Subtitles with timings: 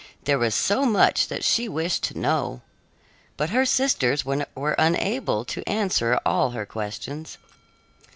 [0.23, 2.63] There was so much that she wished to know!
[3.37, 7.37] but her sisters were unable to answer all her questions.